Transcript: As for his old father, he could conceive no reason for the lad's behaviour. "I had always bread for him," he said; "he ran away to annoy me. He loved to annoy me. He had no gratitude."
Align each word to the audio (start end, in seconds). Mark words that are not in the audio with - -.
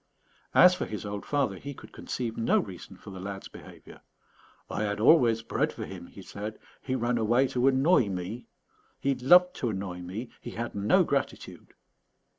As 0.55 0.73
for 0.73 0.87
his 0.87 1.05
old 1.05 1.27
father, 1.27 1.57
he 1.57 1.75
could 1.75 1.91
conceive 1.91 2.35
no 2.35 2.57
reason 2.57 2.97
for 2.97 3.11
the 3.11 3.19
lad's 3.19 3.47
behaviour. 3.47 4.01
"I 4.67 4.81
had 4.81 4.99
always 4.99 5.43
bread 5.43 5.71
for 5.71 5.85
him," 5.85 6.07
he 6.07 6.23
said; 6.23 6.57
"he 6.81 6.95
ran 6.95 7.19
away 7.19 7.45
to 7.49 7.67
annoy 7.67 8.09
me. 8.09 8.47
He 8.99 9.13
loved 9.13 9.55
to 9.57 9.69
annoy 9.69 9.99
me. 10.01 10.31
He 10.41 10.49
had 10.53 10.73
no 10.73 11.03
gratitude." 11.03 11.75